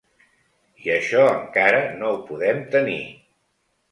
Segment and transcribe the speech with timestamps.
[0.85, 2.99] I això encara no ho podem tenir.